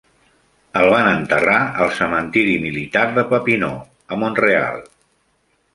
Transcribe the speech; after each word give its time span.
El 0.79 0.87
van 0.93 1.09
enterrar 1.09 1.59
al 1.85 1.93
cementiri 1.99 2.57
militar 2.65 3.05
de 3.19 3.27
Papineau, 3.35 3.79
a 4.17 4.21
Montreal. 4.25 4.85